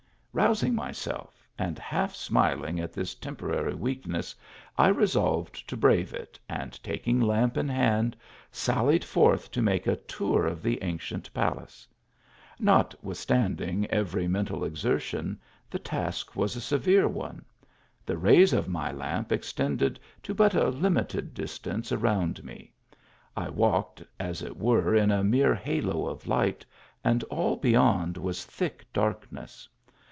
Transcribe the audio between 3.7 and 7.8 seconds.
weakness, I resolved to brave it, and, taking lamp in